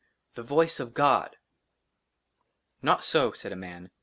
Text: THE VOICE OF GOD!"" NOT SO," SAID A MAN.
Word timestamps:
THE 0.33 0.41
VOICE 0.41 0.79
OF 0.79 0.95
GOD!"" 0.95 1.37
NOT 2.81 3.03
SO," 3.03 3.33
SAID 3.33 3.51
A 3.51 3.55
MAN. 3.55 3.91